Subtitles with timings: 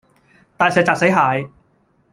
[0.57, 1.47] 大石砸死蟹